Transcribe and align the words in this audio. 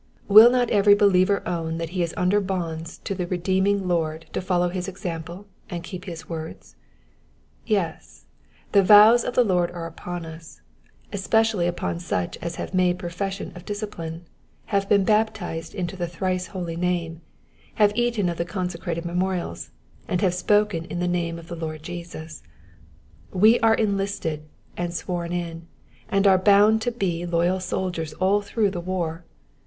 Will 0.27 0.49
not 0.49 0.71
every 0.71 0.95
believer 0.95 1.47
own 1.47 1.77
that 1.77 1.89
he 1.91 2.01
is 2.01 2.11
under 2.17 2.41
bonds 2.41 2.97
to 3.03 3.13
the 3.13 3.27
redeeming 3.27 3.87
Lord 3.87 4.25
to 4.33 4.41
follow 4.41 4.69
his 4.69 4.87
example, 4.87 5.45
and 5.69 5.83
keep 5.83 6.05
his 6.05 6.27
words? 6.27 6.75
Yes, 7.67 8.25
the 8.71 8.81
vows 8.81 9.23
of 9.23 9.35
the 9.35 9.43
Lord 9.43 9.69
are 9.69 9.85
upon 9.85 10.25
us, 10.25 10.59
especially 11.13 11.67
upon 11.67 11.99
such 11.99 12.35
as 12.41 12.55
have 12.55 12.73
made 12.73 12.97
profession 12.97 13.51
of 13.53 13.63
discipleship, 13.63 14.27
have 14.73 14.89
been 14.89 15.03
baptized 15.03 15.75
into 15.75 15.95
the 15.95 16.07
thrice 16.07 16.47
holy 16.47 16.75
name, 16.75 17.21
have 17.75 17.93
eaten 17.95 18.27
of 18.27 18.37
the 18.37 18.43
consecrated 18.43 19.05
memorials, 19.05 19.69
and 20.07 20.21
have 20.21 20.33
spoken 20.33 20.85
in 20.85 20.97
the 20.97 21.07
name 21.07 21.37
of 21.37 21.47
the 21.47 21.55
Lord 21.55 21.83
Jesus. 21.83 22.41
We 23.31 23.59
are 23.59 23.75
en 23.77 23.97
listed, 23.97 24.45
and 24.75 24.95
sworn 24.95 25.31
in, 25.31 25.67
and 26.09 26.25
are 26.25 26.39
bound 26.39 26.81
to 26.81 26.91
be 26.91 27.23
loyal 27.27 27.59
soldiers 27.59 28.13
all 28.13 28.41
through 28.41 28.71
the 28.71 28.81
war. 28.81 29.25